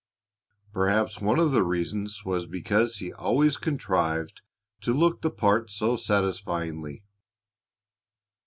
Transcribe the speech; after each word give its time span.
Perhaps 0.73 1.21
one 1.21 1.37
of 1.37 1.51
the 1.51 1.61
reasons 1.63 2.25
was 2.25 2.47
because 2.47 2.97
he 2.97 3.13
always 3.13 3.55
contrived 3.55 4.41
to 4.79 4.95
look 4.95 5.21
the 5.21 5.29
part 5.29 5.69
so 5.69 5.95
satisfyingly. 5.95 7.03